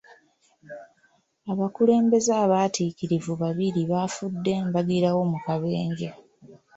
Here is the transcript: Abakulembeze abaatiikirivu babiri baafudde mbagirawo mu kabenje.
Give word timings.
Abakulembeze 1.51 2.31
abaatiikirivu 2.43 3.31
babiri 3.43 3.81
baafudde 3.91 4.53
mbagirawo 4.67 5.21
mu 5.31 5.37
kabenje. 5.45 6.09